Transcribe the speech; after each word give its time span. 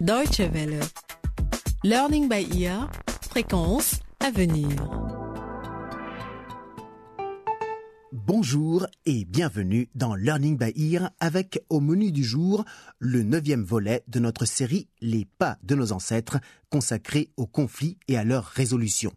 Deutsche 0.00 0.40
Welle. 0.40 0.80
Learning 1.84 2.26
by 2.26 2.48
ear. 2.58 2.90
Fréquence 3.28 4.00
à 4.18 4.30
venir. 4.30 4.66
Bonjour 8.10 8.86
et 9.04 9.26
bienvenue 9.26 9.90
dans 9.94 10.14
Learning 10.14 10.56
by 10.56 10.72
Ear 10.74 11.10
avec 11.20 11.62
au 11.68 11.80
menu 11.80 12.12
du 12.12 12.24
jour 12.24 12.64
le 12.98 13.22
neuvième 13.22 13.62
volet 13.62 14.02
de 14.08 14.20
notre 14.20 14.46
série 14.46 14.88
Les 15.02 15.26
pas 15.26 15.58
de 15.62 15.74
nos 15.74 15.92
ancêtres 15.92 16.38
consacré 16.70 17.28
aux 17.36 17.46
conflits 17.46 17.98
et 18.08 18.16
à 18.16 18.24
leur 18.24 18.46
résolution. 18.46 19.12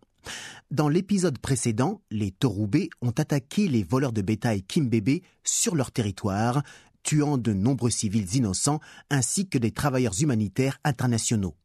Dans 0.70 0.89
l'épisode 0.89 1.38
précédent, 1.38 2.02
les 2.11 2.31
Torubés 2.31 2.89
ont 3.02 3.11
attaqué 3.11 3.70
les 3.70 3.84
voleurs 3.84 4.11
de 4.11 4.21
bétail 4.21 4.63
Kimbébé 4.63 5.23
sur 5.45 5.75
leur 5.75 5.91
territoire, 5.91 6.61
tuant 7.04 7.38
de 7.38 7.54
nombreux 7.54 7.89
civils 7.89 8.35
innocents 8.35 8.79
ainsi 9.09 9.47
que 9.47 9.57
des 9.57 9.71
travailleurs 9.71 10.21
humanitaires 10.21 10.80
internationaux. 10.84 11.55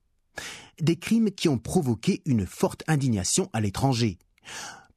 Des 0.80 0.97
crimes 0.97 1.30
qui 1.30 1.48
ont 1.48 1.59
provoqué 1.59 2.23
une 2.27 2.47
forte 2.47 2.84
indignation 2.87 3.48
à 3.52 3.61
l'étranger. 3.61 4.19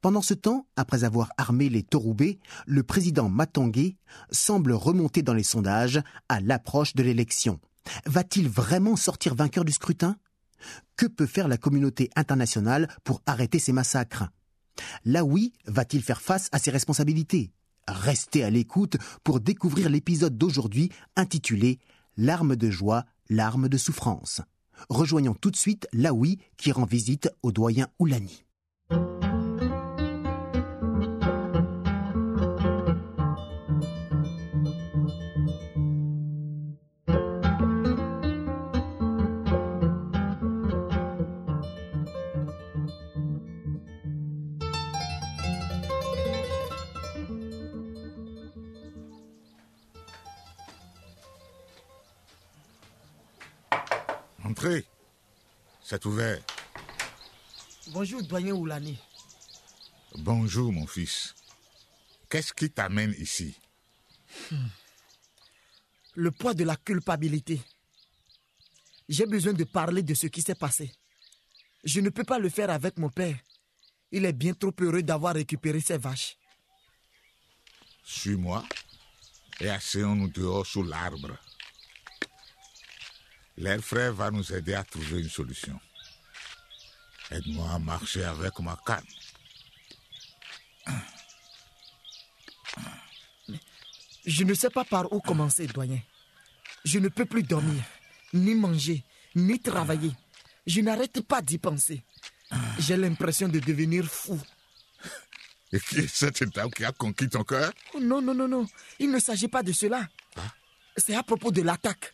Pendant 0.00 0.22
ce 0.22 0.34
temps, 0.34 0.66
après 0.76 1.04
avoir 1.04 1.30
armé 1.36 1.68
les 1.68 1.84
Torubés, 1.84 2.40
le 2.66 2.82
président 2.82 3.28
Matangé 3.28 3.96
semble 4.30 4.72
remonter 4.72 5.22
dans 5.22 5.34
les 5.34 5.44
sondages 5.44 6.02
à 6.28 6.40
l'approche 6.40 6.94
de 6.94 7.04
l'élection. 7.04 7.60
Va-t-il 8.06 8.48
vraiment 8.48 8.96
sortir 8.96 9.34
vainqueur 9.34 9.64
du 9.64 9.72
scrutin? 9.72 10.16
Que 10.96 11.06
peut 11.06 11.26
faire 11.26 11.48
la 11.48 11.56
communauté 11.56 12.10
internationale 12.16 12.88
pour 13.04 13.22
arrêter 13.26 13.58
ces 13.58 13.72
massacres? 13.72 14.28
Là 15.04 15.24
oui, 15.24 15.52
va-t-il 15.66 16.02
faire 16.02 16.20
face 16.20 16.48
à 16.52 16.58
ses 16.58 16.70
responsabilités? 16.70 17.52
Restez 17.88 18.44
à 18.44 18.50
l'écoute 18.50 18.96
pour 19.24 19.40
découvrir 19.40 19.88
l'épisode 19.88 20.38
d'aujourd'hui 20.38 20.90
intitulé 21.16 21.78
L'arme 22.16 22.56
de 22.56 22.70
joie, 22.70 23.04
l'arme 23.30 23.68
de 23.68 23.78
souffrance. 23.78 24.42
Rejoignons 24.88 25.34
tout 25.34 25.50
de 25.50 25.56
suite 25.56 25.88
Laoui 25.92 26.38
qui 26.56 26.72
rend 26.72 26.84
visite 26.84 27.30
au 27.42 27.52
doyen 27.52 27.88
Oulani. 27.98 28.44
C'est 55.84 56.04
ouvert. 56.06 56.40
Bonjour, 57.88 58.22
doyen 58.22 58.54
Oulani. 58.54 58.98
Bonjour, 60.16 60.72
mon 60.72 60.86
fils. 60.86 61.34
Qu'est-ce 62.28 62.52
qui 62.52 62.70
t'amène 62.70 63.14
ici? 63.18 63.54
Le 66.14 66.30
poids 66.30 66.54
de 66.54 66.64
la 66.64 66.76
culpabilité. 66.76 67.60
J'ai 69.08 69.26
besoin 69.26 69.52
de 69.52 69.64
parler 69.64 70.02
de 70.02 70.14
ce 70.14 70.26
qui 70.28 70.40
s'est 70.42 70.54
passé. 70.54 70.92
Je 71.84 72.00
ne 72.00 72.10
peux 72.10 72.24
pas 72.24 72.38
le 72.38 72.48
faire 72.48 72.70
avec 72.70 72.98
mon 72.98 73.10
père. 73.10 73.36
Il 74.10 74.24
est 74.24 74.32
bien 74.32 74.54
trop 74.54 74.72
heureux 74.80 75.02
d'avoir 75.02 75.34
récupéré 75.34 75.80
ses 75.80 75.98
vaches. 75.98 76.36
Suis-moi 78.04 78.64
et 79.60 79.68
asseyons-nous 79.68 80.28
dehors 80.28 80.66
sous 80.66 80.82
l'arbre. 80.82 81.36
L'air 83.56 83.80
frère 83.80 84.12
va 84.12 84.30
nous 84.30 84.52
aider 84.52 84.74
à 84.74 84.84
trouver 84.84 85.20
une 85.20 85.28
solution. 85.28 85.78
Aide-moi 87.30 87.70
à 87.70 87.78
marcher 87.78 88.24
avec 88.24 88.58
ma 88.60 88.78
canne. 88.84 89.04
Je 94.24 94.44
ne 94.44 94.54
sais 94.54 94.70
pas 94.70 94.84
par 94.84 95.12
où 95.12 95.20
commencer, 95.20 95.66
doyen. 95.66 96.00
Je 96.84 96.98
ne 96.98 97.08
peux 97.08 97.24
plus 97.24 97.42
dormir, 97.42 97.82
ni 98.32 98.54
manger, 98.54 99.04
ni 99.34 99.58
travailler. 99.60 100.12
Je 100.66 100.80
n'arrête 100.80 101.20
pas 101.22 101.42
d'y 101.42 101.58
penser. 101.58 102.02
J'ai 102.78 102.96
l'impression 102.96 103.48
de 103.48 103.58
devenir 103.58 104.04
fou. 104.04 104.40
Et 105.72 105.80
qui 105.80 106.00
est 106.00 106.08
cette 106.08 106.44
dame 106.54 106.70
qui 106.70 106.84
a 106.84 106.92
conquis 106.92 107.28
ton 107.28 107.44
cœur? 107.44 107.72
Oh 107.94 108.00
non, 108.00 108.20
non, 108.20 108.34
non, 108.34 108.46
non. 108.46 108.66
Il 108.98 109.10
ne 109.10 109.18
s'agit 109.18 109.48
pas 109.48 109.62
de 109.62 109.72
cela. 109.72 110.06
C'est 110.96 111.14
à 111.14 111.22
propos 111.22 111.50
de 111.50 111.62
l'attaque. 111.62 112.12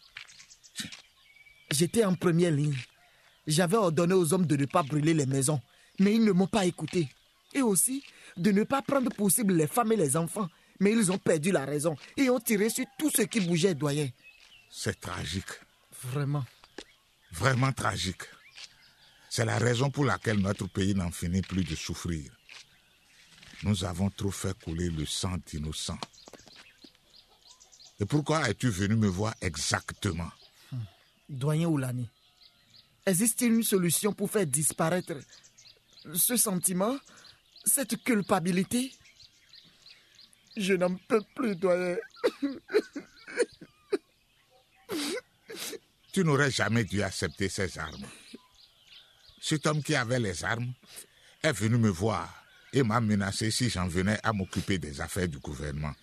J'étais 1.78 2.04
en 2.04 2.16
première 2.16 2.50
ligne. 2.50 2.76
J'avais 3.46 3.76
ordonné 3.76 4.12
aux 4.12 4.34
hommes 4.34 4.46
de 4.46 4.56
ne 4.56 4.64
pas 4.64 4.82
brûler 4.82 5.14
les 5.14 5.26
maisons, 5.26 5.60
mais 6.00 6.12
ils 6.12 6.24
ne 6.24 6.32
m'ont 6.32 6.48
pas 6.48 6.66
écouté. 6.66 7.08
Et 7.54 7.62
aussi 7.62 8.02
de 8.36 8.50
ne 8.50 8.64
pas 8.64 8.82
prendre 8.82 9.14
pour 9.14 9.30
cible 9.30 9.54
les 9.54 9.68
femmes 9.68 9.92
et 9.92 9.96
les 9.96 10.16
enfants. 10.16 10.48
Mais 10.80 10.90
ils 10.90 11.12
ont 11.12 11.18
perdu 11.18 11.52
la 11.52 11.64
raison 11.64 11.94
et 12.16 12.30
ont 12.30 12.40
tiré 12.40 12.68
sur 12.68 12.84
tout 12.98 13.10
ce 13.10 13.22
qui 13.22 13.38
bougeait, 13.40 13.76
doyen. 13.76 14.08
C'est 14.68 14.98
tragique. 14.98 15.52
Vraiment. 16.02 16.44
Vraiment 17.30 17.70
tragique. 17.70 18.22
C'est 19.30 19.44
la 19.44 19.58
raison 19.58 19.88
pour 19.88 20.04
laquelle 20.04 20.38
notre 20.38 20.66
pays 20.66 20.96
n'en 20.96 21.12
finit 21.12 21.42
plus 21.42 21.62
de 21.62 21.76
souffrir. 21.76 22.32
Nous 23.62 23.84
avons 23.84 24.10
trop 24.10 24.32
fait 24.32 24.58
couler 24.64 24.90
le 24.90 25.06
sang 25.06 25.36
d'innocents. 25.46 26.00
Et 28.00 28.04
pourquoi 28.04 28.50
es-tu 28.50 28.68
venu 28.68 28.96
me 28.96 29.06
voir 29.06 29.36
exactement? 29.40 30.32
Doyen 31.28 31.68
Oulani, 31.68 32.08
existe-t-il 33.06 33.52
une 33.52 33.62
solution 33.62 34.12
pour 34.12 34.30
faire 34.30 34.46
disparaître 34.46 35.14
ce 36.14 36.36
sentiment, 36.36 36.96
cette 37.64 38.02
culpabilité? 38.02 38.92
Je 40.56 40.74
n'en 40.74 40.94
peux 40.96 41.22
plus, 41.34 41.54
doyen. 41.56 41.96
Tu 46.10 46.24
n'aurais 46.24 46.50
jamais 46.50 46.82
dû 46.84 47.02
accepter 47.02 47.48
ces 47.48 47.78
armes. 47.78 48.06
Cet 49.40 49.66
homme 49.66 49.82
qui 49.82 49.94
avait 49.94 50.18
les 50.18 50.42
armes 50.42 50.72
est 51.42 51.52
venu 51.52 51.76
me 51.76 51.90
voir 51.90 52.42
et 52.72 52.82
m'a 52.82 53.00
menacé 53.00 53.50
si 53.52 53.70
j'en 53.70 53.86
venais 53.86 54.18
à 54.24 54.32
m'occuper 54.32 54.78
des 54.78 55.00
affaires 55.00 55.28
du 55.28 55.38
gouvernement. 55.38 55.94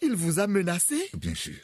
Il 0.00 0.14
vous 0.14 0.38
a 0.38 0.46
menacé? 0.46 1.10
Bien 1.14 1.34
sûr. 1.34 1.58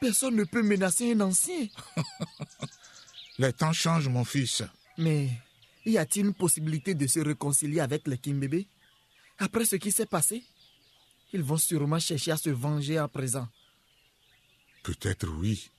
Personne 0.00 0.36
ne 0.36 0.44
peut 0.44 0.62
menacer 0.62 1.12
un 1.12 1.20
ancien. 1.20 1.68
Les 3.38 3.52
temps 3.52 3.72
changent, 3.72 4.08
mon 4.08 4.24
fils. 4.24 4.62
Mais 4.98 5.30
y 5.84 5.98
a-t-il 5.98 6.26
une 6.26 6.34
possibilité 6.34 6.94
de 6.94 7.06
se 7.06 7.20
réconcilier 7.20 7.80
avec 7.80 8.06
les 8.06 8.18
Kimbébé 8.18 8.66
Après 9.38 9.64
ce 9.64 9.76
qui 9.76 9.92
s'est 9.92 10.06
passé 10.06 10.42
Ils 11.32 11.42
vont 11.42 11.56
sûrement 11.56 11.98
chercher 11.98 12.32
à 12.32 12.36
se 12.36 12.50
venger 12.50 12.98
à 12.98 13.08
présent. 13.08 13.48
Peut-être 14.82 15.28
oui. 15.28 15.70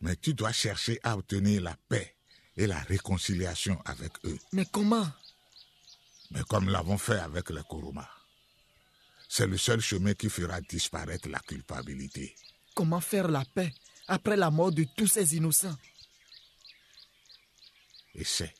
Mais 0.00 0.16
tu 0.16 0.34
dois 0.34 0.52
chercher 0.52 1.00
à 1.02 1.16
obtenir 1.16 1.62
la 1.62 1.76
paix 1.88 2.14
et 2.56 2.66
la 2.66 2.80
réconciliation 2.80 3.80
avec 3.84 4.12
eux. 4.24 4.38
Mais 4.52 4.66
comment? 4.70 5.06
Mais 6.30 6.42
comme 6.48 6.68
l'avons 6.68 6.98
fait 6.98 7.18
avec 7.18 7.50
les 7.50 7.62
Kuruma. 7.62 8.08
C'est 9.28 9.46
le 9.46 9.56
seul 9.56 9.80
chemin 9.80 10.14
qui 10.14 10.28
fera 10.28 10.60
disparaître 10.60 11.28
la 11.28 11.40
culpabilité. 11.40 12.34
Comment 12.76 13.00
faire 13.00 13.28
la 13.28 13.42
paix 13.54 13.72
après 14.06 14.36
la 14.36 14.50
mort 14.50 14.70
de 14.70 14.84
tous 14.98 15.06
ces 15.06 15.34
innocents 15.34 15.74
Essaie. 18.14 18.52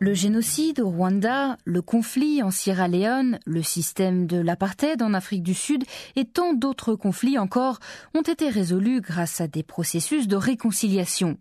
Le 0.00 0.12
génocide 0.12 0.80
au 0.80 0.90
Rwanda, 0.90 1.56
le 1.64 1.80
conflit 1.80 2.42
en 2.42 2.50
Sierra 2.50 2.88
Leone, 2.88 3.38
le 3.46 3.62
système 3.62 4.26
de 4.26 4.36
l'apartheid 4.36 5.00
en 5.00 5.14
Afrique 5.14 5.42
du 5.42 5.54
Sud 5.54 5.84
et 6.14 6.26
tant 6.26 6.52
d'autres 6.52 6.94
conflits 6.94 7.38
encore 7.38 7.78
ont 8.14 8.20
été 8.20 8.50
résolus 8.50 9.00
grâce 9.00 9.40
à 9.40 9.46
des 9.48 9.62
processus 9.62 10.28
de 10.28 10.36
réconciliation. 10.36 11.38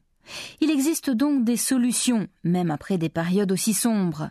Il 0.61 0.71
existe 0.71 1.09
donc 1.09 1.43
des 1.43 1.57
solutions, 1.57 2.29
même 2.45 2.71
après 2.71 2.97
des 2.97 3.09
périodes 3.09 3.51
aussi 3.51 3.73
sombres. 3.73 4.29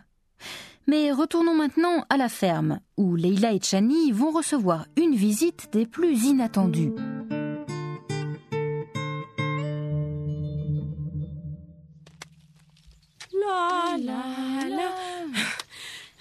Mais 0.87 1.11
retournons 1.11 1.55
maintenant 1.55 2.05
à 2.09 2.17
la 2.17 2.29
ferme, 2.29 2.79
où 2.97 3.15
Leila 3.15 3.53
et 3.53 3.61
Chani 3.61 4.11
vont 4.11 4.31
recevoir 4.31 4.85
une 4.97 5.15
visite 5.15 5.69
des 5.71 5.85
plus 5.85 6.25
inattendues. 6.25 6.91
La 13.33 13.97
la 13.97 14.23
la 14.69 14.91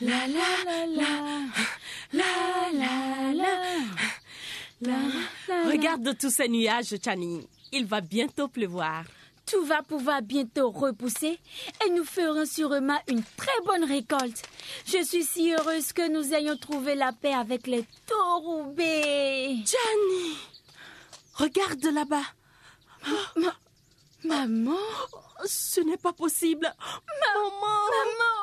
la 0.01 0.27
la 0.27 0.49
la 0.67 0.87
la 2.13 2.25
la 2.73 3.33
la 3.33 3.51
la 4.81 5.71
Regarde 5.71 6.17
tous 6.19 6.31
ces 6.31 6.49
nuages, 6.49 6.95
Chani. 7.03 7.47
Il 7.73 7.87
va 7.87 8.01
bientôt 8.01 8.49
pleuvoir. 8.49 9.05
Tout 9.51 9.65
va 9.65 9.83
pouvoir 9.83 10.23
bientôt 10.23 10.71
repousser 10.71 11.41
et 11.85 11.91
nous 11.91 12.05
ferons 12.05 12.47
sûrement 12.47 12.99
une 13.09 13.23
très 13.37 13.61
bonne 13.65 13.85
récolte. 13.85 14.43
Je 14.87 15.03
suis 15.03 15.25
si 15.25 15.53
heureuse 15.53 15.93
que 15.93 16.09
nous 16.09 16.33
ayons 16.35 16.57
trouvé 16.57 16.95
la 16.95 17.13
paix 17.13 17.35
avec 17.35 17.67
les 17.67 17.85
tauroubés. 18.07 19.57
Jenny, 19.65 20.37
regarde 21.35 21.85
là-bas. 21.85 22.23
Maman? 24.25 24.77
Ce 25.47 25.81
n'est 25.81 25.97
pas 25.97 26.13
possible. 26.13 26.73
Maman 26.79 27.51
Maman 27.61 28.37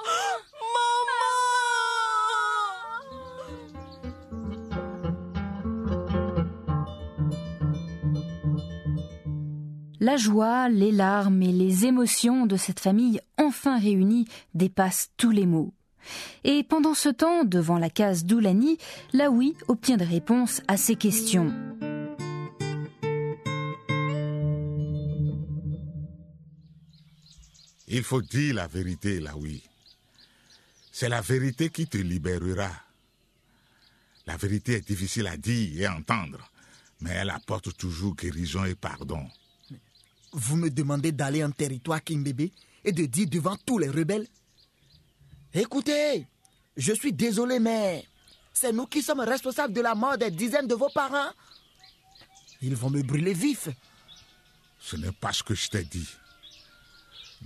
La 10.07 10.15
joie, 10.15 10.69
les 10.69 10.93
larmes 10.93 11.43
et 11.43 11.51
les 11.51 11.85
émotions 11.85 12.45
de 12.45 12.55
cette 12.55 12.79
famille 12.79 13.19
enfin 13.37 13.77
réunie 13.77 14.25
dépassent 14.53 15.11
tous 15.17 15.31
les 15.31 15.45
mots. 15.45 15.73
Et 16.45 16.63
pendant 16.63 16.93
ce 16.93 17.09
temps, 17.09 17.43
devant 17.43 17.77
la 17.77 17.89
case 17.89 18.23
d'Oulani, 18.23 18.77
Laoui 19.11 19.57
obtient 19.67 19.97
des 19.97 20.05
réponses 20.05 20.61
à 20.69 20.77
ses 20.77 20.95
questions. 20.95 21.53
Il 27.89 28.03
faut 28.03 28.21
dire 28.21 28.55
la 28.55 28.67
vérité, 28.67 29.19
Laoui. 29.19 29.61
C'est 30.93 31.09
la 31.09 31.19
vérité 31.19 31.69
qui 31.69 31.85
te 31.85 31.97
libérera. 31.97 32.71
La 34.25 34.37
vérité 34.37 34.75
est 34.75 34.87
difficile 34.87 35.27
à 35.27 35.35
dire 35.35 35.81
et 35.81 35.85
à 35.85 35.97
entendre, 35.97 36.49
mais 37.01 37.11
elle 37.11 37.29
apporte 37.29 37.75
toujours 37.75 38.15
guérison 38.15 38.63
et 38.63 38.75
pardon. 38.75 39.27
Vous 40.39 40.55
me 40.55 40.69
demandez 40.69 41.11
d'aller 41.11 41.43
en 41.43 41.49
territoire 41.49 42.03
Kimbébé 42.03 42.51
et 42.85 42.91
de 42.91 43.05
dire 43.05 43.27
devant 43.27 43.57
tous 43.57 43.79
les 43.79 43.89
rebelles 43.89 44.27
Écoutez, 45.51 46.27
je 46.75 46.93
suis 46.93 47.11
désolé, 47.11 47.57
mais 47.59 48.05
c'est 48.53 48.71
nous 48.71 48.85
qui 48.85 49.01
sommes 49.01 49.21
responsables 49.21 49.73
de 49.73 49.81
la 49.81 49.95
mort 49.95 50.15
des 50.15 50.29
dizaines 50.29 50.67
de 50.67 50.75
vos 50.75 50.89
parents. 50.89 51.31
Ils 52.61 52.75
vont 52.75 52.91
me 52.91 53.01
brûler 53.01 53.33
vif. 53.33 53.67
Ce 54.79 54.95
n'est 54.95 55.11
pas 55.11 55.33
ce 55.33 55.41
que 55.41 55.55
je 55.55 55.69
t'ai 55.69 55.83
dit. 55.83 56.07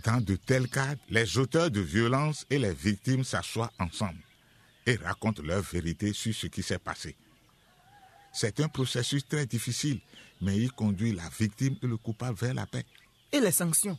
Dans 0.04 0.20
de 0.20 0.36
tels 0.36 0.68
cas, 0.68 0.96
les 1.10 1.38
auteurs 1.38 1.72
de 1.72 1.80
violence 1.80 2.46
et 2.50 2.60
les 2.60 2.74
victimes 2.74 3.24
s'assoient 3.24 3.72
ensemble 3.80 4.20
et 4.86 4.96
racontent 4.96 5.42
leur 5.44 5.62
vérité 5.62 6.12
sur 6.12 6.36
ce 6.36 6.48
qui 6.48 6.62
s'est 6.62 6.78
passé. 6.78 7.16
C'est 8.34 8.60
un 8.60 8.68
processus 8.70 9.28
très 9.28 9.46
difficile, 9.46 10.00
mais 10.42 10.58
il 10.58 10.72
conduit 10.72 11.12
la 11.14 11.30
victime 11.38 11.76
et 11.82 11.88
le 11.88 11.98
coupable 11.98 12.38
vers 12.38 12.54
la 12.54 12.66
paix. 12.66 12.86
Et 13.32 13.40
les 13.40 13.52
sanctions? 13.52 13.98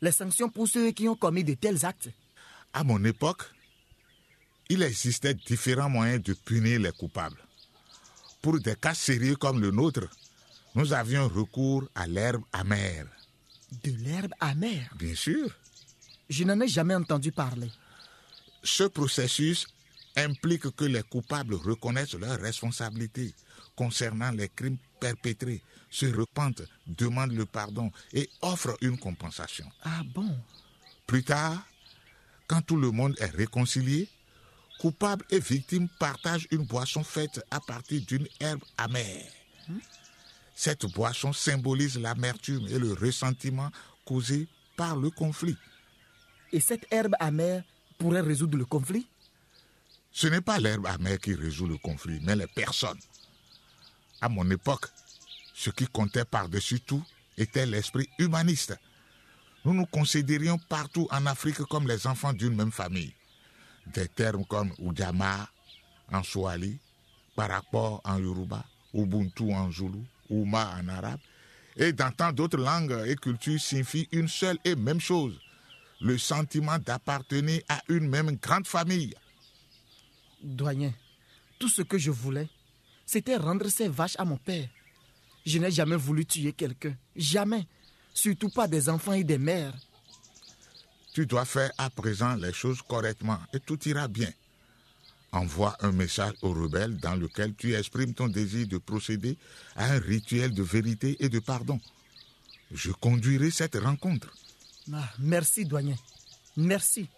Les 0.00 0.12
sanctions 0.12 0.48
pour 0.48 0.68
ceux 0.68 0.90
qui 0.92 1.08
ont 1.08 1.16
commis 1.16 1.44
de 1.44 1.54
tels 1.54 1.84
actes? 1.84 2.10
À 2.72 2.84
mon 2.84 3.02
époque, 3.04 3.42
il 4.68 4.82
existait 4.82 5.34
différents 5.34 5.90
moyens 5.90 6.22
de 6.22 6.32
punir 6.34 6.80
les 6.80 6.92
coupables. 6.92 7.36
Pour 8.42 8.58
des 8.60 8.76
cas 8.76 8.94
sérieux 8.94 9.36
comme 9.36 9.60
le 9.60 9.70
nôtre, 9.70 10.08
nous 10.74 10.92
avions 10.92 11.28
recours 11.28 11.84
à 11.94 12.06
l'herbe 12.06 12.42
amère. 12.52 13.06
De 13.84 13.90
l'herbe 13.92 14.32
amère? 14.40 14.90
Bien 14.96 15.14
sûr, 15.14 15.48
Je 16.28 16.44
n'en 16.44 16.60
ai 16.60 16.68
jamais 16.68 16.94
entendu 16.94 17.32
parler. 17.32 17.70
ce 18.62 18.84
processus 18.84 19.66
implique 20.16 20.70
que 20.74 20.84
les 20.84 21.02
coupables 21.02 21.54
reconnaissent 21.54 22.14
leurs 22.14 22.40
responsabilités 22.40 23.34
concernant 23.76 24.30
les 24.30 24.48
crimes 24.48 24.78
perpétrés, 25.00 25.62
se 25.90 26.06
repentent, 26.06 26.62
demandent 26.86 27.32
le 27.32 27.46
pardon 27.46 27.90
et 28.12 28.28
offrent 28.42 28.76
une 28.80 28.98
compensation. 28.98 29.66
Ah 29.82 30.02
bon? 30.14 30.36
Plus 31.06 31.24
tard, 31.24 31.62
quand 32.46 32.62
tout 32.62 32.76
le 32.76 32.90
monde 32.90 33.16
est 33.18 33.34
réconcilié, 33.36 34.08
coupables 34.78 35.24
et 35.30 35.40
victimes 35.40 35.88
partagent 35.98 36.48
une 36.50 36.64
boisson 36.64 37.02
faite 37.04 37.44
à 37.50 37.60
partir 37.60 38.00
d'une 38.02 38.26
herbe 38.40 38.62
amère. 38.76 39.26
Cette 40.54 40.86
boisson 40.86 41.32
symbolise 41.32 41.98
l'amertume 41.98 42.66
et 42.68 42.78
le 42.78 42.92
ressentiment 42.92 43.70
causés 44.04 44.48
par 44.76 44.96
le 44.96 45.10
conflit. 45.10 45.56
Et 46.52 46.60
cette 46.60 46.86
herbe 46.90 47.14
amère 47.20 47.62
pourrait 47.98 48.20
résoudre 48.20 48.58
le 48.58 48.64
conflit? 48.64 49.06
Ce 50.12 50.26
n'est 50.26 50.40
pas 50.40 50.58
l'herbe 50.58 50.86
amère 50.86 51.18
qui 51.18 51.34
résout 51.34 51.66
le 51.66 51.78
conflit, 51.78 52.20
mais 52.22 52.36
les 52.36 52.46
personnes. 52.46 52.98
À 54.20 54.28
mon 54.28 54.48
époque, 54.50 54.86
ce 55.54 55.70
qui 55.70 55.86
comptait 55.86 56.24
par-dessus 56.24 56.80
tout 56.80 57.04
était 57.38 57.66
l'esprit 57.66 58.08
humaniste. 58.18 58.76
Nous 59.64 59.74
nous 59.74 59.86
considérions 59.86 60.58
partout 60.58 61.06
en 61.10 61.26
Afrique 61.26 61.62
comme 61.64 61.86
les 61.86 62.06
enfants 62.06 62.32
d'une 62.32 62.54
même 62.56 62.72
famille. 62.72 63.14
Des 63.86 64.08
termes 64.08 64.44
comme 64.46 64.72
Ujamaa 64.78 65.48
en 66.12 66.22
Swahili, 66.22 66.78
Parapor 67.36 68.00
en 68.04 68.18
Yoruba, 68.18 68.64
Ubuntu 68.94 69.52
en 69.52 69.70
Zulu, 69.70 70.00
Uma 70.28 70.74
en 70.78 70.88
arabe, 70.88 71.20
et 71.76 71.92
dans 71.92 72.10
tant 72.10 72.32
d'autres 72.32 72.58
langues 72.58 73.04
et 73.06 73.16
cultures 73.16 73.60
signifient 73.60 74.08
une 74.12 74.28
seule 74.28 74.58
et 74.64 74.74
même 74.74 75.00
chose, 75.00 75.38
le 76.00 76.18
sentiment 76.18 76.78
d'appartenir 76.78 77.62
à 77.68 77.80
une 77.88 78.08
même 78.08 78.36
grande 78.36 78.66
famille. 78.66 79.14
Doyen, 80.42 80.92
tout 81.58 81.68
ce 81.68 81.82
que 81.82 81.98
je 81.98 82.10
voulais, 82.10 82.48
c'était 83.06 83.36
rendre 83.36 83.68
ces 83.68 83.88
vaches 83.88 84.16
à 84.18 84.24
mon 84.24 84.36
père. 84.36 84.68
Je 85.44 85.58
n'ai 85.58 85.70
jamais 85.70 85.96
voulu 85.96 86.24
tuer 86.24 86.52
quelqu'un. 86.52 86.94
Jamais. 87.16 87.66
Surtout 88.12 88.50
pas 88.50 88.68
des 88.68 88.88
enfants 88.88 89.12
et 89.12 89.24
des 89.24 89.38
mères. 89.38 89.74
Tu 91.12 91.26
dois 91.26 91.44
faire 91.44 91.72
à 91.78 91.90
présent 91.90 92.34
les 92.36 92.52
choses 92.52 92.82
correctement 92.82 93.38
et 93.52 93.60
tout 93.60 93.78
ira 93.88 94.06
bien. 94.08 94.30
Envoie 95.32 95.76
un 95.80 95.92
message 95.92 96.34
aux 96.42 96.52
rebelles 96.52 96.96
dans 96.96 97.14
lequel 97.14 97.54
tu 97.54 97.74
exprimes 97.74 98.14
ton 98.14 98.28
désir 98.28 98.66
de 98.66 98.78
procéder 98.78 99.38
à 99.76 99.92
un 99.92 99.98
rituel 99.98 100.52
de 100.52 100.62
vérité 100.62 101.16
et 101.20 101.28
de 101.28 101.38
pardon. 101.38 101.80
Je 102.72 102.90
conduirai 102.90 103.50
cette 103.50 103.76
rencontre. 103.76 104.32
Ah, 104.92 105.08
merci, 105.18 105.64
doyen. 105.64 105.96
Merci. 106.56 107.08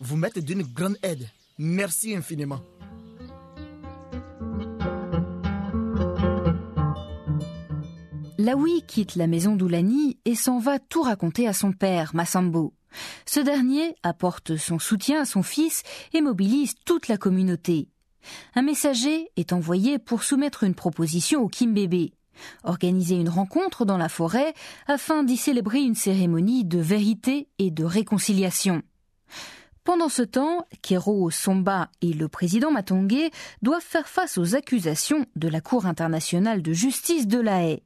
Vous 0.00 0.16
m'êtes 0.16 0.38
d'une 0.38 0.62
grande 0.62 0.98
aide. 1.02 1.28
Merci 1.58 2.14
infiniment. 2.14 2.60
Laoui 8.38 8.82
quitte 8.86 9.16
la 9.16 9.26
maison 9.26 9.56
d'Oulani 9.56 10.18
et 10.24 10.34
s'en 10.34 10.58
va 10.58 10.78
tout 10.78 11.02
raconter 11.02 11.48
à 11.48 11.54
son 11.54 11.72
père, 11.72 12.14
Massambo. 12.14 12.74
Ce 13.24 13.40
dernier 13.40 13.94
apporte 14.02 14.56
son 14.56 14.78
soutien 14.78 15.22
à 15.22 15.24
son 15.24 15.42
fils 15.42 15.82
et 16.12 16.20
mobilise 16.20 16.74
toute 16.84 17.08
la 17.08 17.16
communauté. 17.16 17.88
Un 18.54 18.62
messager 18.62 19.30
est 19.36 19.52
envoyé 19.52 19.98
pour 19.98 20.22
soumettre 20.22 20.64
une 20.64 20.74
proposition 20.74 21.42
au 21.42 21.48
Kimbébé. 21.48 22.12
Organiser 22.64 23.14
une 23.14 23.30
rencontre 23.30 23.86
dans 23.86 23.96
la 23.96 24.10
forêt 24.10 24.52
afin 24.86 25.24
d'y 25.24 25.38
célébrer 25.38 25.80
une 25.80 25.94
cérémonie 25.94 26.64
de 26.64 26.78
vérité 26.78 27.48
et 27.58 27.70
de 27.70 27.84
réconciliation. 27.84 28.82
Pendant 29.86 30.08
ce 30.08 30.22
temps, 30.22 30.66
Kero 30.82 31.30
Somba 31.30 31.90
et 32.02 32.12
le 32.12 32.26
président 32.26 32.72
Matongé 32.72 33.30
doivent 33.62 33.80
faire 33.80 34.08
face 34.08 34.36
aux 34.36 34.56
accusations 34.56 35.26
de 35.36 35.46
la 35.46 35.60
Cour 35.60 35.86
internationale 35.86 36.60
de 36.60 36.72
justice 36.72 37.28
de 37.28 37.38
la 37.38 37.62
Haye. 37.62 37.84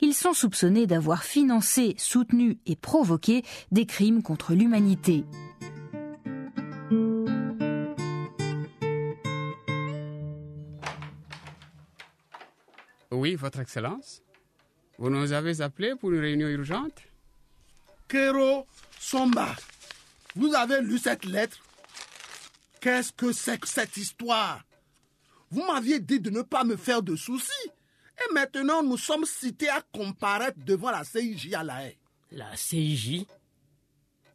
Ils 0.00 0.14
sont 0.14 0.32
soupçonnés 0.32 0.86
d'avoir 0.86 1.22
financé, 1.22 1.94
soutenu 1.98 2.58
et 2.64 2.74
provoqué 2.74 3.44
des 3.70 3.84
crimes 3.84 4.22
contre 4.22 4.54
l'humanité. 4.54 5.26
Oui, 13.10 13.34
Votre 13.34 13.60
Excellence. 13.60 14.22
Vous 14.98 15.10
nous 15.10 15.32
avez 15.32 15.60
appelé 15.60 15.94
pour 16.00 16.12
une 16.12 16.20
réunion 16.20 16.48
urgente? 16.48 17.02
Kero 18.08 18.66
Somba, 18.98 19.48
vous 20.34 20.54
avez 20.54 20.80
lu 20.80 20.98
cette 20.98 21.24
lettre? 21.24 21.58
Qu'est-ce 22.80 23.12
que 23.12 23.32
c'est 23.32 23.58
que 23.60 23.68
cette 23.68 23.96
histoire? 23.96 24.64
Vous 25.50 25.64
m'aviez 25.64 26.00
dit 26.00 26.20
de 26.20 26.30
ne 26.30 26.42
pas 26.42 26.64
me 26.64 26.76
faire 26.76 27.02
de 27.02 27.14
soucis. 27.16 27.50
Et 28.18 28.32
maintenant, 28.34 28.82
nous 28.82 28.96
sommes 28.96 29.24
cités 29.24 29.68
à 29.68 29.82
comparaître 29.92 30.58
devant 30.64 30.90
la 30.90 31.04
CIJ 31.04 31.54
à 31.54 31.62
la 31.62 31.86
haie. 31.86 31.98
La 32.30 32.56
CIJ 32.56 33.26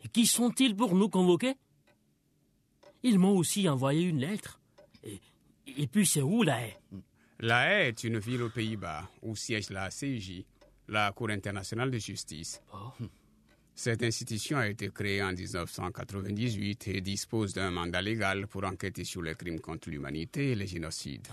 Et 0.04 0.08
qui 0.12 0.26
sont-ils 0.28 0.76
pour 0.76 0.96
nous 0.96 1.10
convoquer? 1.10 1.56
Ils 3.04 3.20
m'ont 3.20 3.36
aussi 3.38 3.68
envoyé 3.68 4.04
une 4.04 4.20
lettre. 4.20 4.60
Et, 5.04 5.20
et 5.66 5.88
puis 5.88 6.06
c'est 6.06 6.22
où 6.22 6.44
la 6.44 6.62
haie? 6.66 6.78
La 7.40 7.70
Haye 7.70 7.90
est 7.90 8.04
une 8.04 8.18
ville 8.18 8.42
aux 8.42 8.50
Pays-Bas 8.50 9.08
où 9.22 9.36
siège 9.36 9.70
la 9.70 9.92
CIJ, 9.92 10.44
la 10.88 11.12
Cour 11.12 11.30
internationale 11.30 11.92
de 11.92 12.00
justice. 12.00 12.62
Cette 13.80 14.02
institution 14.02 14.58
a 14.58 14.68
été 14.68 14.90
créée 14.90 15.22
en 15.22 15.34
1998 15.34 16.88
et 16.88 17.00
dispose 17.02 17.54
d'un 17.54 17.70
mandat 17.70 18.02
légal 18.02 18.48
pour 18.48 18.64
enquêter 18.64 19.04
sur 19.04 19.22
les 19.22 19.36
crimes 19.36 19.60
contre 19.60 19.92
l'humanité 19.92 20.50
et 20.52 20.56
les 20.56 20.66
génocides. 20.66 21.28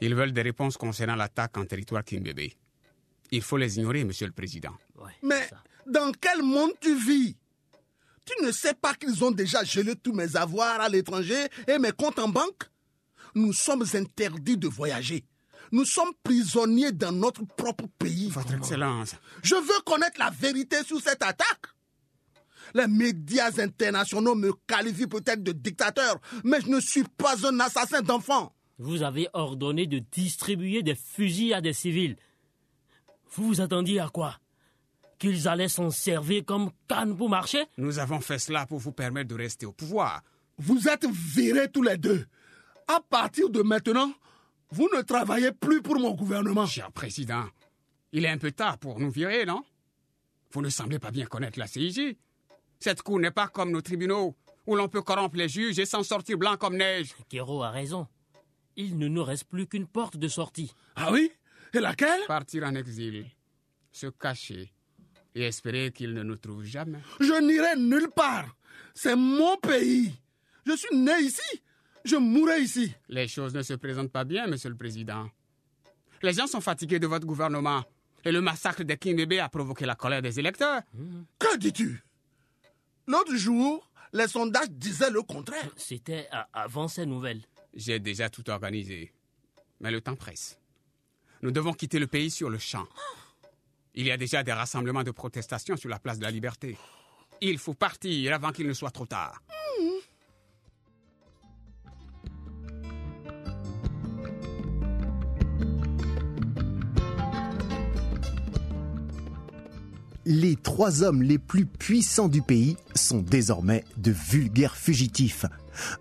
Ils 0.00 0.14
veulent 0.14 0.32
des 0.32 0.40
réponses 0.40 0.78
concernant 0.78 1.16
l'attaque 1.16 1.58
en 1.58 1.66
territoire 1.66 2.02
Kimbébé. 2.02 2.54
Il 3.30 3.42
faut 3.42 3.58
les 3.58 3.76
ignorer, 3.76 4.04
Monsieur 4.04 4.26
le 4.26 4.32
Président. 4.32 4.72
Ouais, 4.96 5.12
Mais 5.22 5.46
ça. 5.48 5.62
Dans 5.86 6.12
quel 6.18 6.42
monde 6.42 6.72
tu 6.80 6.96
vis? 6.96 7.36
Tu 8.24 8.42
ne 8.42 8.50
sais 8.50 8.72
pas 8.72 8.94
qu'ils 8.94 9.22
ont 9.22 9.30
déjà 9.30 9.62
gelé 9.64 9.96
tous 9.96 10.14
mes 10.14 10.36
avoirs 10.36 10.80
à 10.80 10.88
l'étranger 10.88 11.46
et 11.68 11.78
mes 11.78 11.92
comptes 11.92 12.20
en 12.20 12.28
banque? 12.28 12.64
Nous 13.34 13.52
sommes 13.52 13.84
interdits 13.92 14.56
de 14.56 14.66
voyager. 14.68 15.22
Nous 15.74 15.84
sommes 15.84 16.12
prisonniers 16.22 16.92
dans 16.92 17.10
notre 17.10 17.44
propre 17.44 17.86
pays. 17.98 18.28
Votre 18.30 18.54
Excellence. 18.54 19.16
Je 19.42 19.56
veux 19.56 19.82
connaître 19.84 20.20
la 20.20 20.30
vérité 20.30 20.76
sur 20.84 21.00
cette 21.00 21.20
attaque. 21.24 21.66
Les 22.74 22.86
médias 22.86 23.50
internationaux 23.58 24.36
me 24.36 24.52
qualifient 24.68 25.08
peut-être 25.08 25.42
de 25.42 25.50
dictateur, 25.50 26.20
mais 26.44 26.60
je 26.60 26.68
ne 26.68 26.78
suis 26.78 27.02
pas 27.02 27.34
un 27.44 27.58
assassin 27.58 28.02
d'enfants. 28.02 28.54
Vous 28.78 29.02
avez 29.02 29.26
ordonné 29.32 29.88
de 29.88 29.98
distribuer 29.98 30.84
des 30.84 30.94
fusils 30.94 31.52
à 31.52 31.60
des 31.60 31.72
civils. 31.72 32.16
Vous 33.32 33.48
vous 33.48 33.60
attendiez 33.60 33.98
à 33.98 34.08
quoi? 34.08 34.38
Qu'ils 35.18 35.48
allaient 35.48 35.68
s'en 35.68 35.90
servir 35.90 36.44
comme 36.44 36.70
canne 36.86 37.16
pour 37.16 37.28
marcher? 37.28 37.64
Nous 37.78 37.98
avons 37.98 38.20
fait 38.20 38.38
cela 38.38 38.64
pour 38.64 38.78
vous 38.78 38.92
permettre 38.92 39.30
de 39.30 39.34
rester 39.42 39.66
au 39.66 39.72
pouvoir. 39.72 40.22
Vous 40.56 40.86
êtes 40.86 41.04
virés 41.10 41.68
tous 41.68 41.82
les 41.82 41.96
deux. 41.96 42.26
À 42.86 43.00
partir 43.00 43.50
de 43.50 43.62
maintenant, 43.62 44.12
vous 44.74 44.88
ne 44.92 45.02
travaillez 45.02 45.52
plus 45.52 45.82
pour 45.82 46.00
mon 46.00 46.14
gouvernement. 46.14 46.66
Cher 46.66 46.90
président, 46.90 47.46
il 48.10 48.24
est 48.24 48.28
un 48.28 48.38
peu 48.38 48.50
tard 48.50 48.78
pour 48.78 48.98
nous 48.98 49.10
virer, 49.10 49.46
non? 49.46 49.62
Vous 50.50 50.62
ne 50.62 50.68
semblez 50.68 50.98
pas 50.98 51.12
bien 51.12 51.26
connaître 51.26 51.60
la 51.60 51.68
CIJ. 51.68 52.16
Cette 52.80 53.02
cour 53.02 53.20
n'est 53.20 53.30
pas 53.30 53.46
comme 53.46 53.70
nos 53.70 53.82
tribunaux, 53.82 54.34
où 54.66 54.74
l'on 54.74 54.88
peut 54.88 55.02
corrompre 55.02 55.36
les 55.36 55.48
juges 55.48 55.78
et 55.78 55.86
s'en 55.86 56.02
sortir 56.02 56.38
blanc 56.38 56.56
comme 56.56 56.76
neige. 56.76 57.14
Kéro 57.28 57.62
a 57.62 57.70
raison. 57.70 58.08
Il 58.76 58.98
ne 58.98 59.06
nous 59.06 59.22
reste 59.22 59.44
plus 59.44 59.68
qu'une 59.68 59.86
porte 59.86 60.16
de 60.16 60.26
sortie. 60.26 60.72
Ah 60.96 61.12
oui? 61.12 61.30
Et 61.72 61.78
laquelle? 61.78 62.22
Partir 62.26 62.64
en 62.64 62.74
exil, 62.74 63.26
se 63.92 64.08
cacher 64.08 64.72
et 65.36 65.42
espérer 65.42 65.92
qu'il 65.92 66.14
ne 66.14 66.24
nous 66.24 66.36
trouve 66.36 66.64
jamais. 66.64 66.98
Je 67.20 67.40
n'irai 67.40 67.76
nulle 67.76 68.10
part. 68.10 68.56
C'est 68.92 69.16
mon 69.16 69.56
pays. 69.56 70.12
Je 70.66 70.76
suis 70.76 70.96
né 70.96 71.12
ici. 71.20 71.62
Je 72.04 72.16
mourrai 72.16 72.60
ici. 72.60 72.94
Les 73.08 73.28
choses 73.28 73.54
ne 73.54 73.62
se 73.62 73.74
présentent 73.74 74.12
pas 74.12 74.24
bien, 74.24 74.46
monsieur 74.46 74.68
le 74.68 74.76
président. 74.76 75.28
Les 76.22 76.32
gens 76.32 76.46
sont 76.46 76.60
fatigués 76.60 76.98
de 76.98 77.06
votre 77.06 77.26
gouvernement. 77.26 77.82
Et 78.24 78.32
le 78.32 78.40
massacre 78.40 78.82
des 78.82 78.96
Kimbébé 78.96 79.38
a 79.40 79.48
provoqué 79.48 79.84
la 79.84 79.94
colère 79.94 80.22
des 80.22 80.38
électeurs. 80.38 80.82
Que 81.38 81.56
dis-tu? 81.58 82.02
L'autre 83.06 83.36
jour, 83.36 83.90
les 84.12 84.28
sondages 84.28 84.70
disaient 84.70 85.10
le 85.10 85.22
contraire. 85.22 85.70
C'était 85.76 86.28
avant 86.52 86.88
ces 86.88 87.04
nouvelles. 87.04 87.42
J'ai 87.74 87.98
déjà 87.98 88.30
tout 88.30 88.48
organisé. 88.48 89.12
Mais 89.80 89.90
le 89.90 90.00
temps 90.00 90.16
presse. 90.16 90.58
Nous 91.42 91.50
devons 91.50 91.74
quitter 91.74 91.98
le 91.98 92.06
pays 92.06 92.30
sur 92.30 92.48
le 92.48 92.58
champ. 92.58 92.86
Il 93.94 94.06
y 94.06 94.10
a 94.10 94.16
déjà 94.16 94.42
des 94.42 94.52
rassemblements 94.52 95.02
de 95.02 95.10
protestation 95.10 95.76
sur 95.76 95.90
la 95.90 95.98
place 95.98 96.18
de 96.18 96.24
la 96.24 96.30
Liberté. 96.30 96.78
Il 97.40 97.58
faut 97.58 97.74
partir 97.74 98.34
avant 98.34 98.52
qu'il 98.52 98.66
ne 98.66 98.72
soit 98.72 98.90
trop 98.90 99.06
tard. 99.06 99.42
Les 110.26 110.56
trois 110.56 111.02
hommes 111.02 111.22
les 111.22 111.38
plus 111.38 111.66
puissants 111.66 112.28
du 112.28 112.40
pays 112.40 112.78
sont 112.94 113.20
désormais 113.20 113.84
de 113.98 114.10
vulgaires 114.10 114.74
fugitifs. 114.74 115.44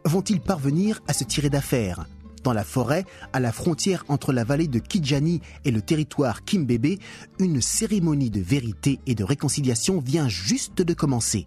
Vont-ils 0.06 0.40
parvenir 0.40 1.02
à 1.10 1.14
se 1.14 1.26
tirer 1.26 1.50
d'affaire? 1.50 2.06
Dans 2.42 2.54
la 2.54 2.64
forêt, 2.64 3.04
à 3.34 3.42
la 3.42 3.52
frontière 3.52 4.06
entre 4.08 4.32
la 4.32 4.46
vallée 4.46 4.70
de 4.70 4.80
Kijani 4.80 5.42
et 5.66 5.72
le 5.72 5.82
territoire 5.82 6.46
Kimbébé, 6.46 7.00
une 7.40 7.62
cérémonie 7.62 8.30
de 8.30 8.40
vérité 8.40 9.02
et 9.08 9.16
de 9.16 9.26
réconciliation 9.26 10.00
vient 10.00 10.30
juste 10.30 10.82
de 10.82 10.94
commencer. 10.94 11.46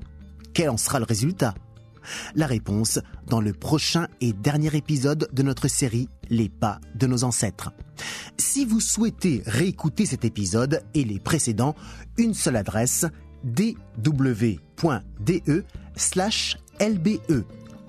Quel 0.53 0.69
en 0.69 0.77
sera 0.77 0.99
le 0.99 1.07
résultat? 1.07 1.55
La 2.35 2.47
réponse 2.47 2.99
dans 3.27 3.41
le 3.41 3.55
prochain 3.55 4.07
et 4.21 4.35
dernier 4.35 4.77
épisode 4.77 5.29
de 5.33 5.43
notre 5.43 5.69
série 5.69 6.11
Les 6.29 6.51
pas 6.51 6.81
de 6.95 7.07
nos 7.07 7.25
ancêtres. 7.25 7.73
Si 8.39 8.65
vous 8.65 8.81
souhaitez 8.81 9.43
réécouter 9.47 10.07
cet 10.07 10.25
épisode 10.25 10.83
et 10.95 11.05
les 11.05 11.19
précédents, 11.19 11.75
une 12.17 12.35
seule 12.35 12.57
adresse 12.57 13.07
dw.de 13.45 14.57
slash 15.97 16.59
lbe. 16.81 17.19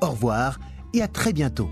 Au 0.01 0.11
revoir 0.11 0.59
et 0.93 1.01
à 1.01 1.07
très 1.07 1.33
bientôt. 1.33 1.69